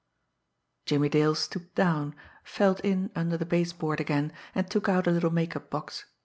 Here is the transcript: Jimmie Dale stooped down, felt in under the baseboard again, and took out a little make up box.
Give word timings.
Jimmie 0.87 1.09
Dale 1.09 1.35
stooped 1.35 1.75
down, 1.75 2.15
felt 2.43 2.79
in 2.79 3.11
under 3.15 3.37
the 3.37 3.45
baseboard 3.45 3.99
again, 3.99 4.33
and 4.55 4.67
took 4.67 4.89
out 4.89 5.05
a 5.05 5.11
little 5.11 5.29
make 5.29 5.55
up 5.55 5.69
box. 5.69 6.05